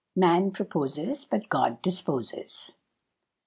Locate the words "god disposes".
1.47-2.73